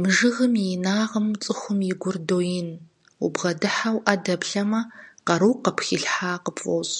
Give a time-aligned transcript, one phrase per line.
[0.00, 2.68] Мы жыгым и инагъым цӀыхум и гур доин,
[3.24, 4.80] убгъэдыхьэу Ӏэ дэплъэмэ,
[5.26, 6.96] къару къыпхилъхьа къыпфӀощӀ.